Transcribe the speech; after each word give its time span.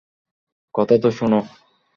কথা 0.75 0.95
তো 1.03 1.09
শোনো? 1.11 1.39